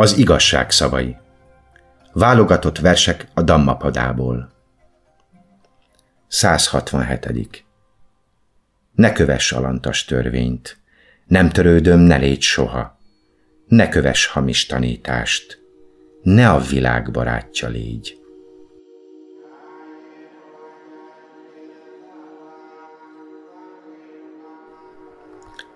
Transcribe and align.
Az 0.00 0.16
igazság 0.16 0.70
szavai. 0.70 1.16
Válogatott 2.12 2.78
versek 2.78 3.28
a 3.34 3.42
Dammapadából. 3.42 4.50
167. 6.28 7.64
Ne 8.94 9.12
kövess 9.12 9.52
alantas 9.52 10.04
törvényt, 10.04 10.78
nem 11.26 11.48
törődöm, 11.48 11.98
ne 11.98 12.16
légy 12.16 12.40
soha. 12.40 12.98
Ne 13.66 13.88
kövess 13.88 14.26
hamis 14.26 14.66
tanítást, 14.66 15.62
ne 16.22 16.50
a 16.50 16.58
világ 16.58 17.10
barátja 17.10 17.68
légy. 17.68 18.20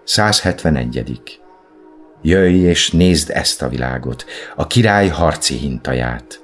Százhetvenegyedik. 0.05 1.42
Jöjj 2.23 2.57
és 2.57 2.91
nézd 2.91 3.31
ezt 3.31 3.63
a 3.63 3.69
világot, 3.69 4.25
a 4.57 4.67
király 4.67 5.09
harci 5.09 5.57
hintaját. 5.57 6.41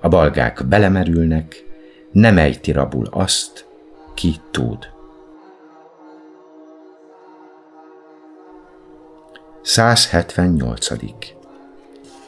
A 0.00 0.08
balgák 0.08 0.66
belemerülnek, 0.66 1.64
nem 2.12 2.38
ejti 2.38 2.72
rabul 2.72 3.06
azt, 3.10 3.66
ki 4.14 4.36
tud. 4.50 4.92
178. 9.62 10.88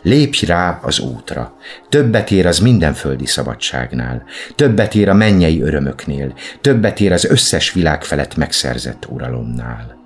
Lépj 0.02 0.46
rá 0.46 0.80
az 0.82 1.00
útra. 1.00 1.56
Többet 1.88 2.30
ér 2.30 2.46
az 2.46 2.58
mindenföldi 2.58 3.26
szabadságnál, 3.26 4.24
többet 4.54 4.94
ér 4.94 5.08
a 5.08 5.14
mennyei 5.14 5.62
örömöknél, 5.62 6.34
többet 6.60 7.00
ér 7.00 7.12
az 7.12 7.24
összes 7.24 7.72
világ 7.72 8.04
felett 8.04 8.36
megszerzett 8.36 9.06
uralomnál. 9.08 10.05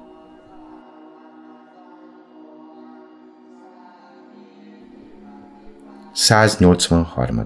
183. 6.13 7.45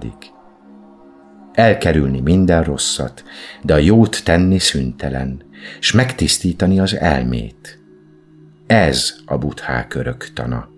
Elkerülni 1.52 2.20
minden 2.20 2.62
rosszat, 2.62 3.24
de 3.62 3.74
a 3.74 3.79
jót 3.79 4.24
tenni 4.24 4.59
szüntelen, 4.59 5.43
s 5.80 5.93
megtisztítani 5.93 6.80
az 6.80 6.96
elmét. 6.96 7.79
Ez 8.66 9.15
a 9.26 9.38
buthák 9.38 9.95
örök 9.95 10.32
tana. 10.32 10.68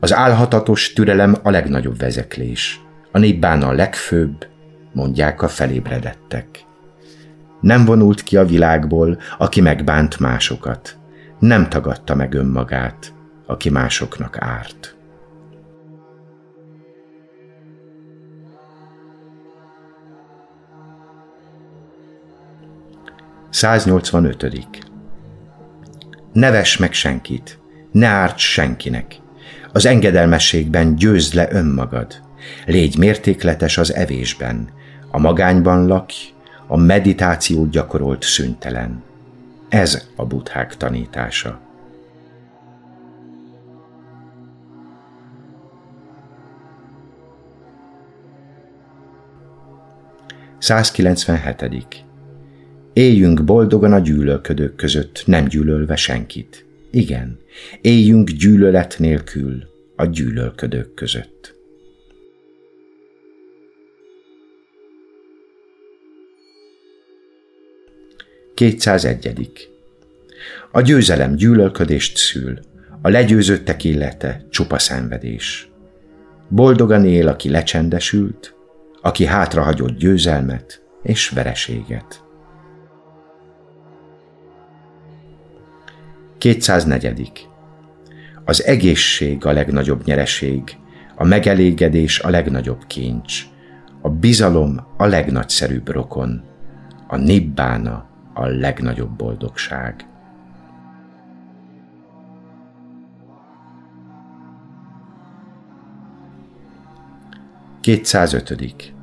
Az 0.00 0.12
álhatatos 0.12 0.92
türelem 0.92 1.36
a 1.42 1.50
legnagyobb 1.50 1.98
vezeklés. 1.98 2.80
A 3.12 3.18
népbána 3.18 3.68
a 3.68 3.72
legfőbb, 3.72 4.46
mondják 4.92 5.42
a 5.42 5.48
felébredettek. 5.48 6.64
Nem 7.64 7.84
vonult 7.84 8.22
ki 8.22 8.36
a 8.36 8.44
világból, 8.44 9.18
aki 9.38 9.60
megbánt 9.60 10.18
másokat. 10.18 10.98
Nem 11.38 11.68
tagadta 11.68 12.14
meg 12.14 12.34
önmagát, 12.34 13.12
aki 13.46 13.70
másoknak 13.70 14.36
árt. 14.38 14.96
Száznyolcvanötödik. 23.50 24.78
Ne 26.32 26.50
vess 26.50 26.76
meg 26.76 26.92
senkit, 26.92 27.58
ne 27.92 28.06
árts 28.06 28.42
senkinek. 28.42 29.16
Az 29.72 29.86
engedelmességben 29.86 30.94
győzd 30.94 31.34
le 31.34 31.48
önmagad. 31.52 32.20
Légy 32.66 32.98
mértékletes 32.98 33.78
az 33.78 33.94
evésben. 33.94 34.68
A 35.10 35.18
magányban 35.18 35.86
lakj, 35.86 36.33
a 36.66 36.76
meditációt 36.76 37.70
gyakorolt 37.70 38.22
szüntelen. 38.22 39.02
Ez 39.68 40.08
a 40.16 40.26
buthák 40.26 40.76
tanítása. 40.76 41.60
Százkilencvenhetedik. 50.58 52.04
Éljünk 52.92 53.44
boldogan 53.44 53.92
a 53.92 53.98
gyűlölködők 53.98 54.76
között, 54.76 55.22
nem 55.26 55.44
gyűlölve 55.44 55.96
senkit. 55.96 56.66
Igen, 56.90 57.38
éljünk 57.80 58.30
gyűlölet 58.30 58.96
nélkül 58.98 59.62
a 59.96 60.04
gyűlölködők 60.04 60.94
között. 60.94 61.53
201. 68.54 69.70
A 70.72 70.80
győzelem 70.80 71.34
gyűlölködést 71.34 72.16
szül, 72.16 72.58
a 73.02 73.08
legyőzöttek 73.08 73.84
élete 73.84 74.46
csupa 74.50 74.78
szenvedés. 74.78 75.70
Boldogan 76.48 77.04
él, 77.04 77.28
aki 77.28 77.50
lecsendesült, 77.50 78.54
aki 79.02 79.24
hátrahagyott 79.24 79.96
győzelmet 79.98 80.82
és 81.02 81.28
vereséget. 81.28 82.22
204. 86.38 87.48
Az 88.44 88.64
egészség 88.64 89.46
a 89.46 89.52
legnagyobb 89.52 90.04
nyereség, 90.04 90.62
a 91.14 91.24
megelégedés 91.24 92.20
a 92.20 92.30
legnagyobb 92.30 92.86
kincs, 92.86 93.42
a 94.00 94.08
bizalom 94.08 94.86
a 94.96 95.06
legnagyszerűbb 95.06 95.88
rokon, 95.88 96.42
a 97.06 97.16
nibbána 97.16 98.12
a 98.34 98.46
legnagyobb 98.46 99.16
boldogság. 99.16 100.06
Kétszázötödik. 107.80 108.94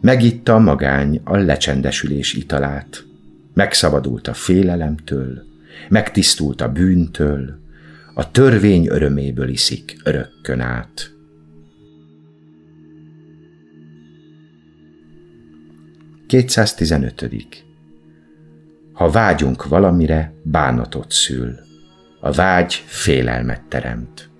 Megitta 0.00 0.54
a 0.54 0.58
magány 0.58 1.20
a 1.24 1.36
lecsendesülés 1.36 2.34
italát, 2.34 3.04
megszabadult 3.54 4.28
a 4.28 4.34
félelemtől, 4.34 5.42
megtisztult 5.88 6.60
a 6.60 6.72
bűntől, 6.72 7.60
a 8.14 8.30
törvény 8.30 8.86
öröméből 8.88 9.48
iszik 9.48 9.96
örökkön 10.04 10.60
át. 10.60 11.10
215. 16.32 17.64
Ha 18.92 19.10
vágyunk 19.10 19.68
valamire, 19.68 20.32
bánatot 20.42 21.10
szül. 21.10 21.58
A 22.20 22.30
vágy 22.32 22.74
félelmet 22.86 23.62
teremt. 23.68 24.30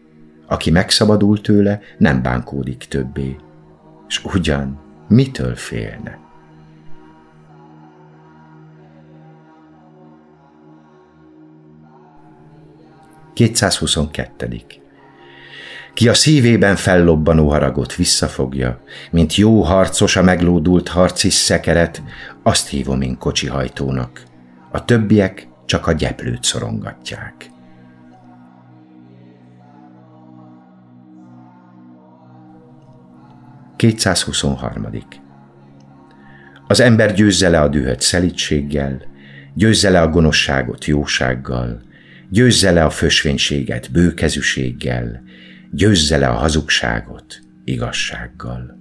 Aki 0.47 0.71
megszabadul 0.71 1.41
tőle, 1.41 1.81
nem 1.99 2.23
bánkódik 2.23 2.85
többé. 2.89 3.37
És 4.09 4.25
ugyan 4.25 4.81
mitől 5.09 5.55
félne? 5.55 6.19
Kétszázhuszonkettődik. 13.33 14.82
Ki 15.95 16.09
a 16.09 16.15
szívében 16.15 16.77
fellobbanó 16.77 17.51
haragot 17.51 17.95
visszafogja, 17.95 18.83
mint 19.11 19.35
jó 19.35 19.63
harcos 19.63 20.17
a 20.17 20.23
meglódult 20.23 20.89
harci 20.89 21.31
szekeret, 21.31 22.03
azt 22.43 22.69
hívom 22.69 23.01
én 23.01 23.19
kocsihajtónak. 23.19 24.23
A 24.71 24.85
többiek 24.85 25.49
csak 25.67 25.87
a 25.87 25.93
gyeplőt 25.93 26.45
szorongatják. 26.45 27.51
Kétszázhuszonharmadik. 33.77 35.21
Az 36.69 36.81
ember 36.81 37.15
győzze 37.15 37.49
le 37.49 37.61
a 37.61 37.69
dühöt 37.69 38.01
szelítséggel, 38.01 39.03
győzze 39.55 39.91
le 39.91 40.01
a 40.01 40.09
gonoszságot 40.09 40.85
jósággal, 40.85 41.81
győzze 42.29 42.71
le 42.71 42.85
a 42.85 42.91
fösvénységet 42.91 43.91
bőkezűséggel, 43.91 45.23
győzze 45.73 46.17
le 46.17 46.29
a 46.29 46.33
hazugságot 46.33 47.41
igazsággal. 47.65 48.81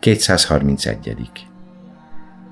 Kétszázharmincegyedik. 0.00 1.50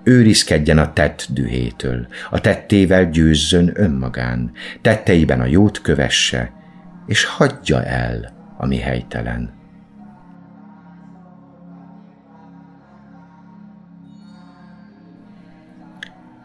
Őrizkedjen 0.02 0.78
a 0.78 0.92
tett 0.92 1.26
dühétől, 1.30 2.06
a 2.30 2.40
tettével 2.40 3.10
győzzön 3.10 3.70
önmagán, 3.74 4.52
tetteiben 4.80 5.40
a 5.40 5.46
jót 5.46 5.80
kövesse, 5.80 6.52
és 7.06 7.24
hagyja 7.24 7.84
el, 7.84 8.32
ami 8.58 8.78
helytelen. 8.78 9.59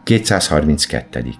232. 0.06 1.34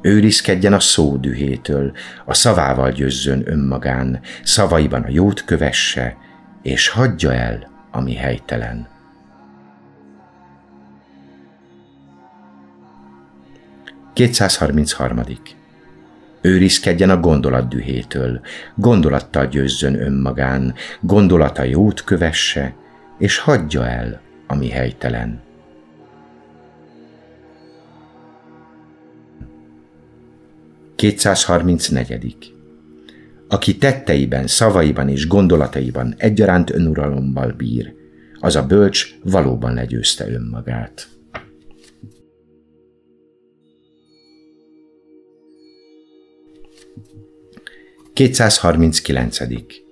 Őrizkedjen 0.00 0.72
a 0.72 0.80
szó 0.80 1.16
dühétől, 1.16 1.92
a 2.24 2.34
szavával 2.34 2.90
győzzön 2.90 3.42
önmagán, 3.44 4.20
szavaiban 4.42 5.02
a 5.02 5.08
jót 5.08 5.44
kövesse, 5.44 6.16
és 6.62 6.88
hagyja 6.88 7.32
el, 7.32 7.70
ami 7.90 8.14
helytelen. 8.14 8.88
Kétszázharmincharmadik. 14.12 15.56
Őrizkedjen 16.40 17.10
a 17.10 17.20
gondolat 17.20 17.68
dühétől, 17.68 18.40
gondolattal 18.74 19.46
győzzön 19.46 20.00
önmagán, 20.00 20.74
gondolata 21.00 21.62
jót 21.62 22.04
kövesse, 22.04 22.74
és 23.18 23.38
hagyja 23.38 23.86
el, 23.86 24.20
ami 24.46 24.68
helytelen. 24.68 25.50
234. 31.02 32.54
Aki 33.48 33.76
tetteiben, 33.76 34.46
szavaiban 34.46 35.08
és 35.08 35.26
gondolataiban 35.26 36.14
egyaránt 36.18 36.70
önuralommal 36.70 37.52
bír, 37.56 37.94
az 38.40 38.56
a 38.56 38.66
bölcs 38.66 39.06
valóban 39.24 39.74
legyőzte 39.74 40.28
önmagát. 40.28 41.08
Kétszázharminckilencedik. 48.12 49.82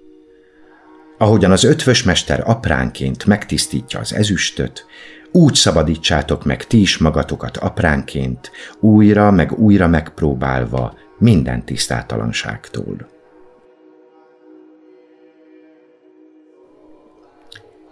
Ahogyan 1.19 1.51
az 1.51 1.65
ötvös 1.65 2.03
mester 2.03 2.43
apránként 2.45 3.27
megtisztítja 3.27 4.01
az 4.01 4.13
ezüstöt, 4.13 4.85
úgy 5.33 5.55
szabadítsátok 5.55 6.45
meg 6.45 6.67
ti 6.67 6.81
is 6.81 6.99
magatokat 6.99 7.57
apránként, 7.57 8.51
újra 8.81 9.31
meg 9.31 9.53
újra 9.53 9.89
megpróbálva 9.89 10.95
minden 11.19 11.65
tisztátalanságtól. 11.65 13.09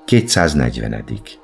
Kétszáznegyvenedik. 0.05 1.39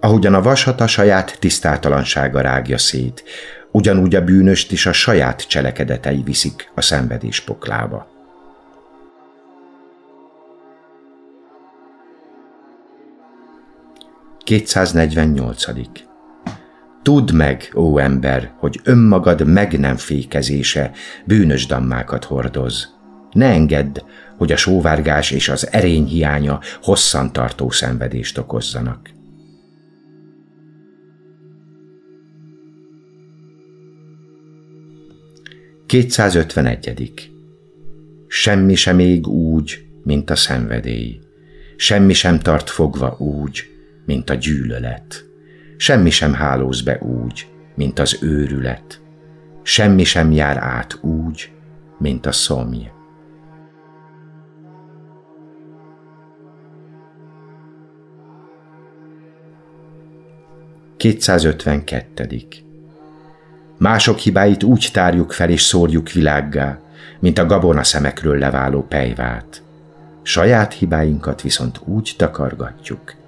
Ahogyan 0.00 0.34
a 0.34 0.42
vasat 0.42 0.80
a 0.80 0.86
saját 0.86 1.38
tisztátalansága 1.38 2.40
rágja 2.40 2.78
szét, 2.78 3.24
ugyanúgy 3.70 4.14
a 4.14 4.24
bűnöst 4.24 4.72
is 4.72 4.86
a 4.86 4.92
saját 4.92 5.48
cselekedetei 5.48 6.22
viszik 6.22 6.70
a 6.74 6.80
szenvedés 6.80 7.40
poklába. 7.40 8.19
248. 14.50 15.64
Tudd 17.02 17.32
meg, 17.32 17.72
ó 17.74 17.98
ember, 17.98 18.52
hogy 18.58 18.80
önmagad 18.84 19.46
meg 19.46 19.78
nem 19.78 19.96
fékezése 19.96 20.90
bűnös 21.24 21.66
dammákat 21.66 22.24
hordoz. 22.24 22.98
Ne 23.32 23.46
engedd, 23.46 24.00
hogy 24.36 24.52
a 24.52 24.56
sóvárgás 24.56 25.30
és 25.30 25.48
az 25.48 25.72
erény 25.72 26.04
hiánya 26.04 26.60
hosszantartó 26.82 27.70
szenvedést 27.70 28.38
okozzanak. 28.38 29.10
Kétszázötvenegyedik. 35.86 37.30
Semmi 38.26 38.74
sem 38.74 38.98
ég 38.98 39.26
úgy, 39.26 39.84
mint 40.02 40.30
a 40.30 40.36
szenvedély. 40.36 41.20
Semmi 41.76 42.12
sem 42.12 42.38
tart 42.38 42.70
fogva 42.70 43.16
úgy, 43.18 43.70
mint 44.10 44.30
a 44.30 44.34
gyűlölet. 44.34 45.24
Semmi 45.76 46.10
sem 46.10 46.32
hálóz 46.32 46.82
be 46.82 46.98
úgy, 46.98 47.48
mint 47.74 47.98
az 47.98 48.18
őrület. 48.22 49.00
Semmi 49.62 50.04
sem 50.04 50.32
jár 50.32 50.56
át 50.56 50.98
úgy, 51.00 51.52
mint 51.98 52.26
a 52.26 52.32
szomj. 52.32 52.90
Kétszázötvenkettedik. 60.96 62.64
Mások 63.78 64.18
hibáit 64.18 64.62
úgy 64.62 64.88
tárjuk 64.92 65.32
fel 65.32 65.50
és 65.50 65.62
szórjuk 65.62 66.12
világgá, 66.12 66.80
mint 67.20 67.38
a 67.38 67.46
gabona 67.46 67.84
szemekről 67.84 68.38
leváló 68.38 68.82
pejvát. 68.82 69.62
Saját 70.22 70.72
hibáinkat 70.72 71.42
viszont 71.42 71.80
úgy 71.84 72.14
takargatjuk, 72.16 73.18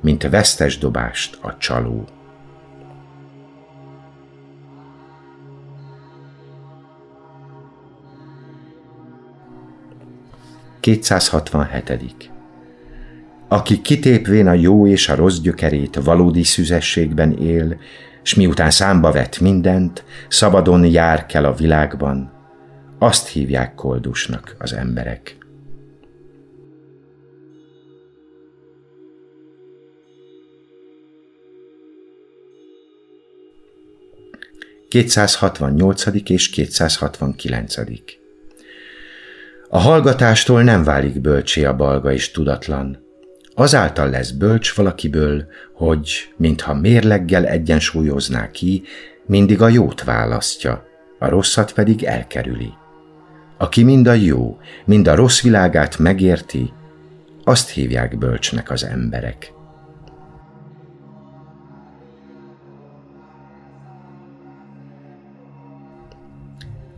mint 0.00 0.28
vesztes 0.28 0.78
dobást 0.78 1.38
a 1.40 1.56
csaló. 1.58 2.04
Kétszázhatvanhetedik. 10.80 12.30
Aki 13.48 13.80
kitépvén 13.80 14.46
a 14.46 14.52
jó 14.52 14.86
és 14.86 15.08
a 15.08 15.14
rossz 15.14 15.38
gyökerét 15.38 15.94
valódi 16.04 16.42
szüzességben 16.42 17.32
él, 17.32 17.80
s 18.22 18.34
miután 18.34 18.70
számba 18.70 19.12
vett 19.12 19.40
mindent, 19.40 20.04
szabadon 20.28 20.84
jár 20.84 21.26
kell 21.26 21.44
a 21.44 21.54
világban, 21.54 22.32
azt 22.98 23.28
hívják 23.28 23.74
koldusnak 23.74 24.56
az 24.58 24.72
emberek. 24.72 25.41
268. 34.92 36.04
és 36.30 36.50
269. 36.50 37.74
A 39.68 39.78
hallgatástól 39.78 40.62
nem 40.62 40.84
válik 40.84 41.20
bölcsé 41.20 41.64
a 41.64 41.76
balga 41.76 42.12
és 42.12 42.30
tudatlan. 42.30 42.98
Azáltal 43.54 44.10
lesz 44.10 44.30
bölcs 44.30 44.74
valakiből, 44.74 45.46
hogy, 45.74 46.32
mintha 46.36 46.74
mérleggel 46.74 47.46
egyensúlyozná 47.46 48.50
ki, 48.50 48.82
mindig 49.26 49.62
a 49.62 49.68
jót 49.68 50.04
választja, 50.04 50.86
a 51.18 51.28
rosszat 51.28 51.72
pedig 51.72 52.02
elkerüli. 52.02 52.72
Aki 53.58 53.82
mind 53.82 54.06
a 54.06 54.12
jó, 54.12 54.58
mind 54.84 55.08
a 55.08 55.14
rossz 55.14 55.42
világát 55.42 55.98
megérti, 55.98 56.72
azt 57.44 57.70
hívják 57.70 58.18
bölcsnek 58.18 58.70
az 58.70 58.84
emberek. 58.84 59.52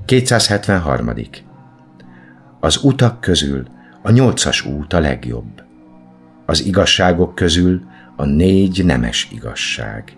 273. 0.05 1.15
Az 2.61 2.85
utak 2.85 3.21
közül 3.21 3.67
a 4.03 4.11
nyolcas 4.11 4.65
út 4.65 4.93
a 4.93 4.99
legjobb. 4.99 5.63
Az 6.47 6.65
igazságok 6.65 7.35
közül 7.35 7.83
a 8.17 8.25
négy 8.25 8.85
nemes 8.85 9.29
igazság. 9.33 10.17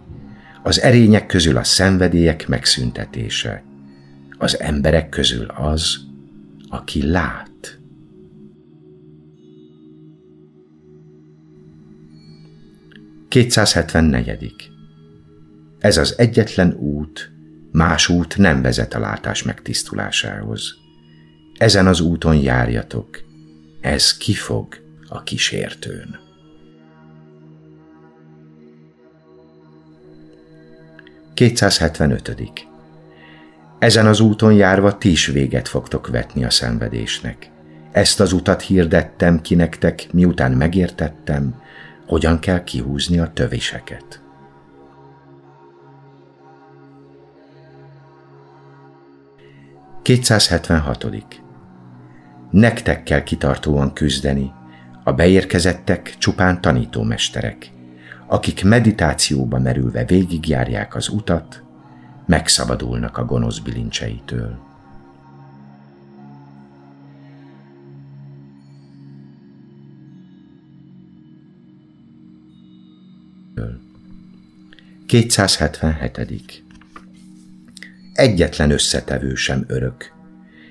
Az 0.63 0.81
erények 0.81 1.27
közül 1.27 1.57
a 1.57 1.65
szenvedélyek 1.65 2.49
megszüntetése. 2.49 3.63
Az 4.39 4.61
emberek 4.61 5.09
közül 5.09 5.47
az, 5.47 5.97
aki 6.69 7.11
lát. 7.11 7.79
Kétszázhetvenegyedik. 13.29 14.71
Ez 15.79 15.97
az 15.97 16.15
egyetlen 16.19 16.75
út, 16.75 17.36
Más 17.77 18.09
út 18.09 18.37
nem 18.37 18.63
vezet 18.63 18.95
a 18.95 18.99
látás 18.99 19.43
megtisztulásához. 19.43 20.75
Ezen 21.59 21.87
az 21.87 22.01
úton 22.01 22.37
járjatok, 22.37 23.21
ez 23.81 24.17
kifog 24.17 24.77
a 25.09 25.23
kísértőn. 25.23 26.19
Kétszázhetvenötödik. 31.35 32.67
Ezen 33.79 34.07
az 34.07 34.21
úton 34.21 34.53
járva 34.53 34.99
ti 34.99 35.11
is 35.11 35.27
véget 35.27 35.69
fogtok 35.69 36.09
vetni 36.09 36.45
a 36.45 36.51
szenvedésnek. 36.51 37.51
Ezt 37.93 38.21
az 38.21 38.33
utat 38.33 38.63
hirdettem 38.63 39.41
ki 39.41 39.55
nektek, 39.55 40.13
miután 40.13 40.53
megértettem, 40.53 41.63
hogyan 42.07 42.39
kell 42.39 42.65
kihúzni 42.65 43.19
a 43.19 43.33
töviseket. 43.33 44.26
276. 50.07 51.07
Nektek 52.51 53.03
kell 53.03 53.23
kitartóan 53.23 53.93
küzdeni, 53.93 54.53
a 55.05 55.13
beérkezettek 55.13 56.15
csupán 56.19 56.61
tanítómesterek, 56.61 57.71
akik 58.27 58.65
meditációba 58.65 59.59
merülve 59.59 60.05
végigjárják 60.05 60.95
az 60.95 61.09
utat, 61.09 61.63
megszabadulnak 62.27 63.19
a 63.19 63.25
gonosz 63.25 63.59
bilincseitől. 63.59 64.59
Kétszázhetvenhetedik 75.07 76.66
egyetlen 78.17 78.71
összetevő 78.71 79.35
sem 79.35 79.65
örök. 79.67 80.13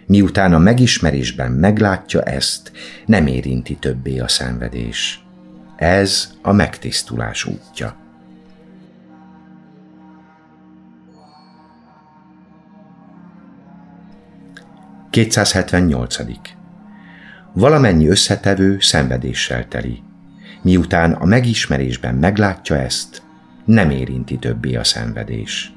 Miután 0.07 0.53
a 0.53 0.57
megismerésben 0.57 1.51
meglátja 1.51 2.21
ezt, 2.21 2.71
nem 3.05 3.27
érinti 3.27 3.75
többé 3.75 4.19
a 4.19 4.27
szenvedés. 4.27 5.25
Ez 5.75 6.33
a 6.41 6.51
megtisztulás 6.51 7.45
útja. 7.45 7.95
Kétszázhetvennyolcadik. 15.09 16.57
Valamennyi 17.53 18.07
összetevő 18.07 18.79
szenvedéssel 18.79 19.67
teli. 19.67 20.03
Miután 20.61 21.11
a 21.11 21.25
megismerésben 21.25 22.15
meglátja 22.15 22.77
ezt, 22.77 23.21
nem 23.65 23.89
érinti 23.89 24.37
többé 24.37 24.75
a 24.75 24.83
szenvedés. 24.83 25.74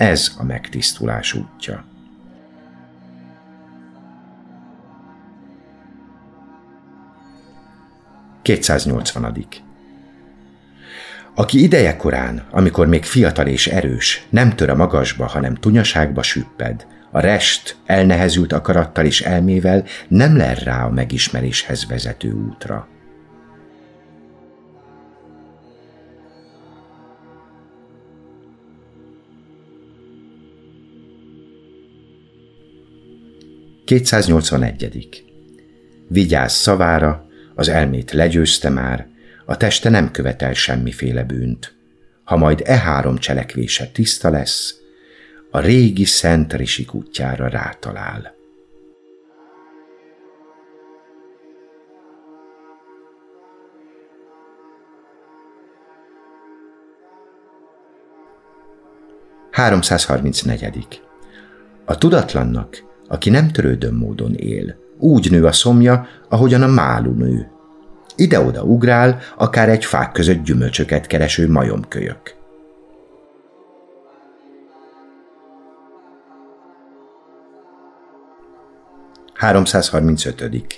Ez 0.00 0.34
a 0.38 0.44
megtisztulás 0.44 1.34
útja. 1.34 1.84
Kétszáznyolcvanadik. 8.42 9.62
Aki 11.34 11.62
ideje 11.62 11.96
korán, 11.96 12.46
amikor 12.50 12.86
még 12.86 13.04
fiatal 13.04 13.46
és 13.46 13.66
erős, 13.66 14.26
nem 14.30 14.50
tör 14.50 14.68
a 14.70 14.74
magasba, 14.74 15.26
hanem 15.26 15.54
tunyaságba 15.54 16.22
süpped, 16.22 16.86
a 17.10 17.20
rest 17.20 17.76
elnehezült 17.86 18.52
akarattal 18.52 19.04
és 19.04 19.20
elmével 19.20 19.84
nem 20.08 20.36
ler 20.36 20.58
rá 20.62 20.84
a 20.84 20.90
megismeréshez 20.90 21.86
vezető 21.86 22.32
útra. 22.32 22.88
Kétszáznyolcvanegyedik. 33.90 35.24
Vigyázz 36.08 36.54
szavára, 36.54 37.26
az 37.54 37.68
elmét 37.68 38.12
legyőzte 38.12 38.68
már, 38.68 39.08
a 39.46 39.56
teste 39.56 39.88
nem 39.88 40.10
követel 40.10 40.52
semmiféle 40.52 41.24
bűnt. 41.24 41.74
Ha 42.24 42.36
majd 42.36 42.62
e 42.64 42.76
három 42.76 43.18
cselekvése 43.18 43.86
tiszta 43.86 44.30
lesz, 44.30 44.74
a 45.50 45.60
régi 45.60 46.04
szent 46.04 46.52
risik 46.52 46.94
útjára 46.94 47.48
rátalál. 47.48 48.34
Háromszázharmincnegyedik. 59.50 61.00
A 61.84 61.98
tudatlannak, 61.98 62.89
aki 63.10 63.30
nem 63.30 63.48
törődön 63.48 63.94
módon 63.94 64.34
él, 64.34 64.76
úgy 64.98 65.30
nő 65.30 65.44
a 65.44 65.52
szomja, 65.52 66.06
ahogyan 66.28 66.62
a 66.62 66.66
málu 66.66 67.12
nő. 67.12 67.50
Ide-oda 68.16 68.62
ugrál, 68.62 69.18
akár 69.36 69.68
egy 69.68 69.84
fák 69.84 70.12
között 70.12 70.44
gyümölcsöket 70.44 71.06
kereső 71.06 71.50
majomkölyök. 71.50 72.34
335. 79.34 80.74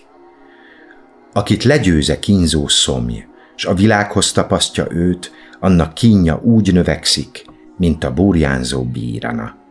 Akit 1.32 1.64
legyőze 1.64 2.18
kínzó 2.18 2.68
szomj, 2.68 3.24
s 3.56 3.64
a 3.64 3.74
világhoz 3.74 4.32
tapasztja 4.32 4.86
őt, 4.90 5.32
annak 5.60 5.94
kínja 5.94 6.40
úgy 6.42 6.72
növekszik, 6.72 7.44
mint 7.76 8.04
a 8.04 8.12
burjánzó 8.12 8.82
bírana. 8.84 9.62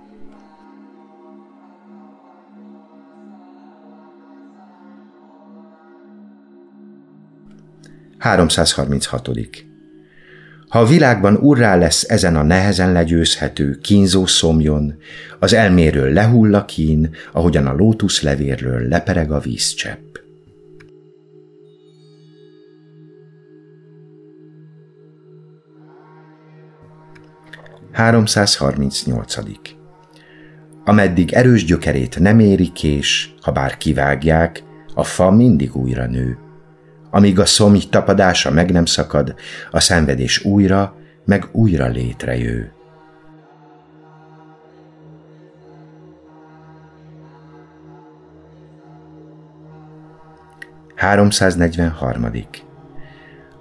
Háromszázharminchatodik. 8.22 9.66
Ha 10.70 10.80
a 10.80 10.86
világban 10.86 11.36
urrá 11.36 11.76
lesz 11.76 12.10
ezen 12.10 12.36
a 12.36 12.44
nehezen 12.44 12.92
legyőzhető, 12.92 13.80
kínzó 13.82 14.26
szomjon, 14.26 14.96
az 15.40 15.54
elméről 15.54 16.14
lehull 16.14 16.56
a 16.56 16.66
kín, 16.66 17.16
ahogyan 17.32 17.66
a 17.66 17.74
lótusz 17.74 18.22
levérről 18.22 18.88
lepereg 18.88 19.32
a 19.32 19.40
vízcsepp. 19.40 20.16
Ameddig 30.86 31.34
erős 31.34 31.66
gyökerét 31.66 32.20
nem 32.20 32.40
éri 32.40 32.72
kés, 32.72 33.36
ha 33.42 33.52
bár 33.52 33.78
kivágják, 33.78 34.64
a 34.94 35.04
fa 35.04 35.32
mindig 35.32 35.76
újra 35.76 36.06
nő 36.06 36.38
amíg 37.12 37.40
a 37.40 37.46
szomj 37.46 37.80
tapadása 37.90 38.52
meg 38.52 38.72
nem 38.72 38.86
szakad, 38.86 39.36
a 39.72 39.80
szenvedés 39.80 40.44
újra, 40.44 40.96
meg 41.26 41.48
újra 41.52 41.88
létrejő. 41.88 42.74
Háromszáznegyvenharmadik. 50.96 52.64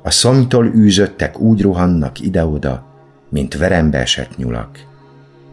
A 0.03 0.11
szomjtól 0.11 0.67
űzöttek 0.67 1.39
úgy 1.39 1.63
rohannak 1.63 2.21
ide-oda, 2.21 2.87
mint 3.29 3.57
verembe 3.57 3.99
esett 3.99 4.37
nyulak. 4.37 4.79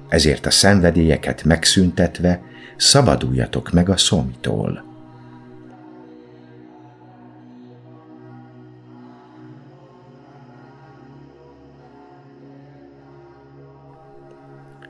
Ezért 0.10 0.46
a 0.46 0.52
szenvedélyeket 0.52 1.44
megszüntetve 1.44 2.42
szabaduljatok 2.78 3.72
meg 3.72 3.90
a 3.90 3.98
szomjtól. 3.98 4.87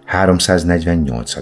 348. 0.07 1.33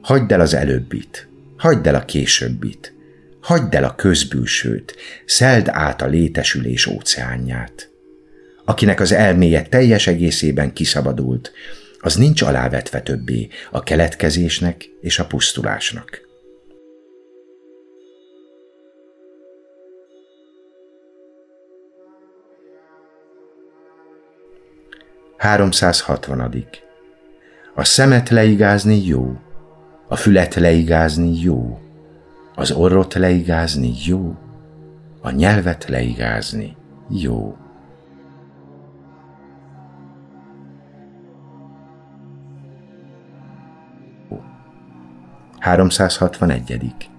Hagyd 0.00 0.32
el 0.32 0.40
az 0.40 0.54
előbbit, 0.54 1.28
hagyd 1.56 1.86
el 1.86 1.94
a 1.94 2.04
későbbit, 2.04 2.94
hagyd 3.40 3.74
el 3.74 3.84
a 3.84 3.94
közbülsőt, 3.94 4.96
szeld 5.26 5.68
át 5.68 6.02
a 6.02 6.06
létesülés 6.06 6.86
óceánját. 6.86 7.90
Akinek 8.64 9.00
az 9.00 9.12
elméje 9.12 9.62
teljes 9.62 10.06
egészében 10.06 10.72
kiszabadult, 10.72 11.52
az 11.98 12.14
nincs 12.14 12.42
alávetve 12.42 13.00
többé 13.00 13.48
a 13.70 13.82
keletkezésnek 13.82 14.84
és 15.00 15.18
a 15.18 15.26
pusztulásnak. 15.26 16.20
Háromszázhatvanedik. 25.36 26.84
A 27.76 27.84
szemet 27.84 28.28
leigázni 28.28 29.06
jó, 29.06 29.36
a 30.08 30.16
fület 30.16 30.54
leigázni 30.54 31.40
jó, 31.40 31.78
az 32.54 32.70
orrot 32.70 33.14
leigázni 33.14 33.92
jó, 34.04 34.36
a 35.20 35.30
nyelvet 35.30 35.84
leigázni 35.88 36.76
jó. 37.08 37.56
Háromszázhatvanegyedik. 45.58 47.10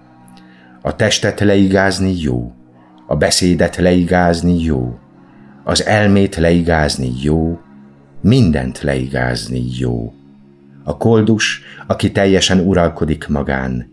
A 0.82 0.96
testet 0.96 1.40
leigázni 1.40 2.20
jó, 2.20 2.52
a 3.06 3.16
beszédet 3.16 3.76
leigázni 3.76 4.62
jó, 4.62 4.98
az 5.64 5.86
elmét 5.86 6.36
leigázni 6.36 7.12
jó, 7.22 7.58
mindent 8.20 8.80
leigázni 8.80 9.64
jó 9.78 10.12
a 10.86 10.96
koldus, 10.96 11.62
aki 11.86 12.12
teljesen 12.12 12.60
uralkodik 12.60 13.26
magán, 13.26 13.90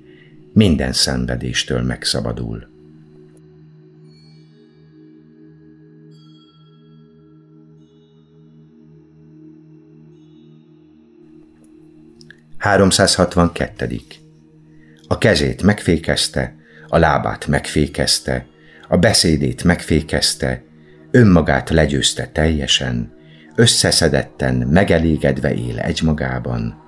minden 0.53 0.93
szenvedéstől 0.93 1.81
megszabadul. 1.81 2.67
Háromszázhatvantkettődik. 12.57 14.19
A 15.07 15.17
kezét 15.17 15.63
megfékezte, 15.63 16.55
a 16.87 16.97
lábát 16.97 17.47
megfékezte, 17.47 18.45
a 18.87 18.97
beszédét 18.97 19.63
megfékezte, 19.63 20.63
önmagát 21.11 21.69
legyőzte 21.69 22.27
teljesen, 22.27 23.13
összeszedetten, 23.55 24.55
megelégedve 24.55 25.53
él 25.53 25.79
egymagában, 25.79 26.82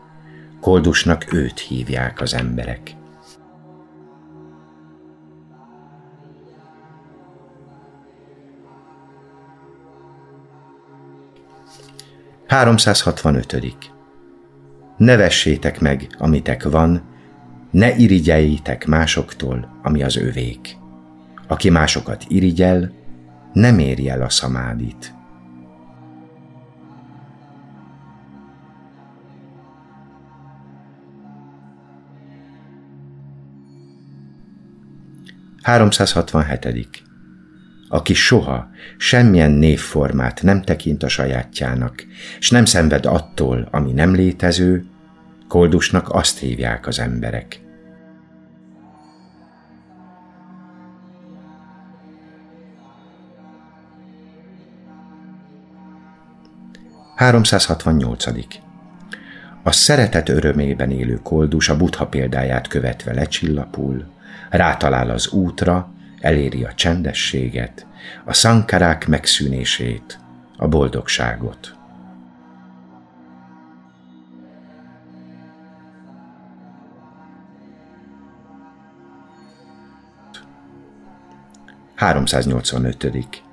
Koldusnak 0.66 1.34
őt 1.34 1.60
hívják 1.60 2.22
az 2.22 2.34
emberek. 2.34 2.96
Háromszázhatvanötödik. 12.48 13.76
Ne 14.98 15.16
vessétek 15.16 15.80
meg, 15.80 16.08
amitek 16.18 16.64
van, 16.64 17.02
ne 17.72 17.96
irigyeljétek 17.96 18.86
másoktól, 18.86 19.80
ami 19.84 20.04
az 20.04 20.16
övék. 20.16 20.78
Aki 21.48 21.70
másokat 21.70 22.26
irigyel, 22.28 22.92
nem 23.54 23.80
érj 23.80 24.10
el 24.10 24.22
a 24.22 24.30
szamádit. 24.30 25.14
Háromszázhatvanhetedik. 35.66 37.02
Aki 37.90 38.14
soha 38.14 38.70
semmilyen 38.98 39.52
névformát 39.52 40.42
nem 40.42 40.62
tekint 40.62 41.04
a 41.04 41.08
sajátjának, 41.08 42.04
és 42.40 42.50
nem 42.50 42.66
szenved 42.66 43.06
attól, 43.06 43.68
ami 43.72 43.92
nem 43.92 44.14
létező, 44.14 44.86
koldusnak 45.48 46.10
azt 46.10 46.40
hívják 46.40 46.88
az 46.88 47.00
emberek. 47.00 47.60
368. 57.16 58.26
A 59.64 59.72
szeretet 59.72 60.30
örömében 60.30 60.92
élő 60.92 61.20
koldus 61.24 61.70
a 61.70 61.78
buddha 61.78 62.08
példáját 62.08 62.68
követve 62.68 63.14
lecsillapul, 63.14 64.14
rátalál 64.50 65.10
az 65.10 65.28
útra, 65.28 65.94
eléri 66.20 66.64
a 66.64 66.74
csendességet, 66.74 67.86
a 68.26 68.34
szankarák 68.34 69.08
megszűnését, 69.08 70.20
a 70.58 70.68
boldogságot. 70.68 71.76
Háromszáznyolcvanötödik. 81.96 83.44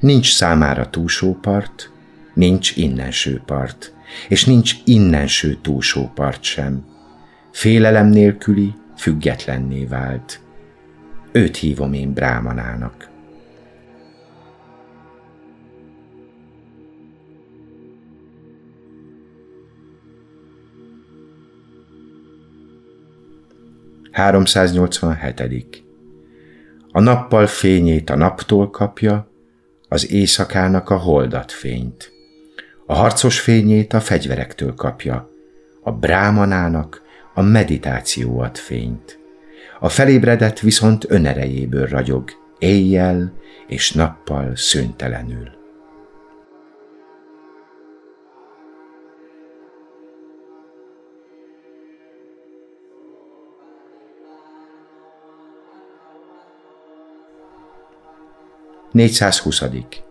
Nincs 0.00 0.34
számára 0.34 0.90
túlsó 0.90 1.38
part, 1.40 1.92
Nincs 2.34 2.76
innenső 2.76 3.42
part, 3.46 3.94
és 4.28 4.44
nincs 4.44 4.74
innenső 4.84 5.58
túlsó 5.62 6.10
part 6.14 6.42
sem. 6.42 6.84
Félelem 7.50 8.06
nélküli, 8.06 8.74
függetlenné 9.02 9.84
vált. 9.84 10.40
Őt 11.32 11.56
hívom 11.56 11.92
én 11.92 12.12
brámanának. 12.12 13.10
Háromszáznyolcvanhetedik. 24.10 25.82
A 26.92 27.00
nappal 27.00 27.46
fényét 27.46 28.10
a 28.10 28.16
naptól 28.16 28.70
kapja, 28.70 29.30
az 29.88 30.10
éjszakának 30.10 30.90
a 30.90 30.96
holdat 30.96 31.52
fényt. 31.52 32.12
A 32.86 32.94
harcos 32.94 33.40
fényét 33.40 33.92
a 33.92 34.00
fegyverektől 34.00 34.74
kapja, 34.74 35.30
a 35.82 35.92
brámanának 35.92 37.02
a 37.34 37.42
meditáció 37.42 38.40
ad 38.40 38.56
fényt. 38.56 39.18
A 39.80 39.88
felébredett 39.88 40.58
viszont 40.58 41.04
önerejéből 41.08 41.86
ragyog, 41.86 42.30
éjjel 42.58 43.32
és 43.66 43.92
nappal 43.92 44.56
szüntelenül. 44.56 45.60
Négyszázhuszadik. 58.90 60.02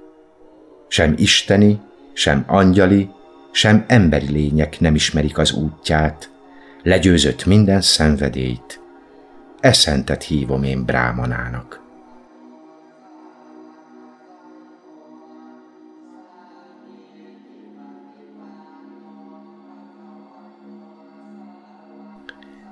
Sem 0.88 1.14
isteni, 1.18 1.80
sem 2.14 2.44
angyali, 2.48 3.10
sem 3.52 3.86
emberi 3.88 4.32
lények 4.32 4.80
nem 4.80 4.96
ismerik 4.96 5.38
az 5.38 5.52
útját, 5.54 6.30
legyőzött 6.84 7.46
minden 7.46 7.82
szenvedélyt. 7.82 8.82
Eszentet 9.60 10.24
hívom 10.24 10.64
én 10.64 10.86
brámanának. 10.86 11.80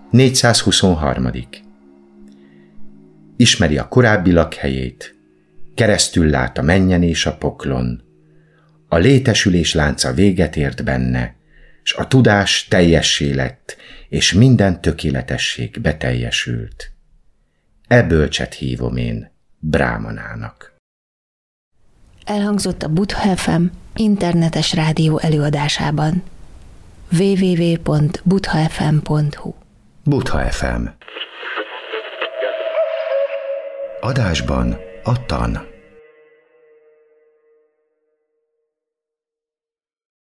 Négyszázhuszonharmadik. 0.10 1.64
Ismeri 3.38 3.78
a 3.78 3.88
korábbi 3.88 4.32
lakhelyét, 4.32 5.16
keresztül 5.76 6.30
lát 6.30 6.58
a 6.58 6.62
mennyen 6.62 7.04
és 7.04 7.26
a 7.26 7.38
poklon, 7.38 8.02
a 8.88 8.98
létesülés 8.98 9.74
lánca 9.74 10.14
véget 10.14 10.56
ért 10.56 10.84
benne, 10.84 11.36
s 11.90 11.94
a 11.94 12.08
tudás 12.08 12.68
teljessé 12.70 13.34
lett, 13.34 13.78
és 14.10 14.34
minden 14.34 14.82
tökéletesség 14.82 15.82
beteljesült. 15.82 16.92
Ebbölcset 17.88 18.54
hívom 18.54 18.98
én 18.98 19.32
Brámanának. 19.60 20.76
Elhangzott 22.26 22.84
a 22.84 22.90
Butha 22.90 23.36
FM 23.36 23.64
internetes 23.96 24.74
rádió 24.74 25.20
előadásában 25.20 26.24
www.buthafm.hu 27.18 29.54
Butha 30.04 30.52
FM 30.52 30.86
Adásban 34.00 34.78
a 35.04 35.26
tan. 35.26 35.78